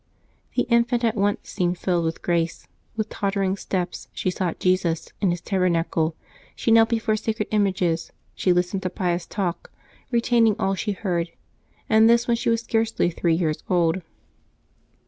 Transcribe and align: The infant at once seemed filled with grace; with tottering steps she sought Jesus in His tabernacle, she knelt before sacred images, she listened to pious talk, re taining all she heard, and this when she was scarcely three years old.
The 0.55 0.63
infant 0.63 1.03
at 1.03 1.13
once 1.15 1.47
seemed 1.47 1.77
filled 1.77 2.05
with 2.05 2.23
grace; 2.23 2.67
with 2.97 3.09
tottering 3.09 3.55
steps 3.55 4.07
she 4.13 4.31
sought 4.31 4.59
Jesus 4.59 5.09
in 5.21 5.29
His 5.29 5.41
tabernacle, 5.41 6.15
she 6.55 6.71
knelt 6.71 6.89
before 6.89 7.15
sacred 7.15 7.49
images, 7.51 8.11
she 8.33 8.51
listened 8.51 8.81
to 8.81 8.89
pious 8.89 9.27
talk, 9.27 9.71
re 10.09 10.19
taining 10.19 10.55
all 10.57 10.73
she 10.73 10.93
heard, 10.93 11.29
and 11.87 12.09
this 12.09 12.27
when 12.27 12.35
she 12.35 12.49
was 12.49 12.61
scarcely 12.61 13.11
three 13.11 13.35
years 13.35 13.61
old. 13.69 14.01